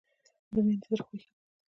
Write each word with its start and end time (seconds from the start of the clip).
رومیان 0.53 0.79
د 0.81 0.83
زړه 0.89 1.03
خوښي 1.07 1.27
دي 1.29 1.29